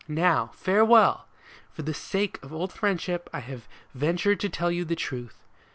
[0.07, 1.27] Now, farewell!
[1.73, 5.45] For the sake of old friendship I have ventured to tell you the truth.